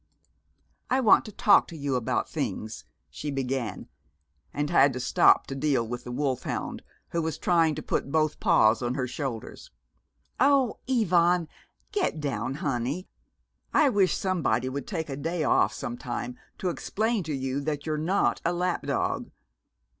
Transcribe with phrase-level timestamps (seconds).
[0.89, 3.87] "I want to talk to you about things," she began;
[4.51, 8.39] and had to stop to deal with the wolfhound, who was trying to put both
[8.39, 9.69] paws on her shoulders.
[10.39, 11.47] "Oh, Ivan,
[11.91, 13.09] get down, honey!
[13.75, 17.85] I wish somebody would take a day off some time to explain to you that
[17.85, 19.29] you're not a lap dog!